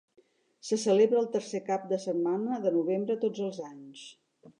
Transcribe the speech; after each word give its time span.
Se 0.69 0.77
celebra 0.83 1.19
el 1.23 1.27
tercer 1.35 1.61
cap 1.67 1.85
de 1.91 1.99
setmana 2.05 2.57
de 2.67 2.73
novembre 2.79 3.17
tots 3.25 3.43
els 3.49 3.61
anys. 3.69 4.07